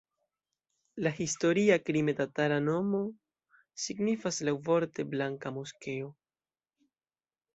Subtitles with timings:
[1.07, 3.01] La historia krime-tatara nomo
[3.83, 6.09] signifas laŭvorte "blanka moskeo".